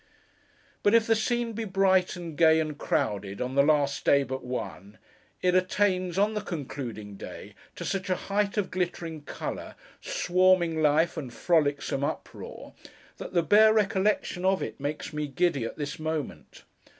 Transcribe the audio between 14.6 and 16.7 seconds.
it makes me giddy at this moment.